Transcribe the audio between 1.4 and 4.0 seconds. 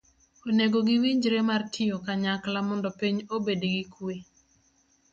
mar tiyo kanyakla mondo piny obed gi